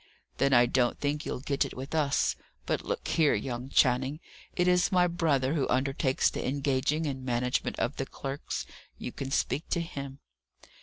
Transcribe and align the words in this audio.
"Then 0.39 0.51
I 0.51 0.65
don't 0.65 0.99
think 0.99 1.27
you'll 1.27 1.41
get 1.41 1.63
it 1.63 1.77
with 1.77 1.93
us. 1.93 2.35
But 2.65 2.83
look 2.83 3.07
here, 3.07 3.35
young 3.35 3.69
Channing, 3.69 4.19
it 4.55 4.67
is 4.67 4.91
my 4.91 5.05
brother 5.05 5.53
who 5.53 5.67
undertakes 5.69 6.31
the 6.31 6.47
engaging 6.47 7.05
and 7.05 7.23
management 7.23 7.77
of 7.77 7.97
the 7.97 8.07
clerks 8.07 8.65
you 8.97 9.11
can 9.11 9.29
speak 9.29 9.69
to 9.69 9.79
him." 9.81 10.17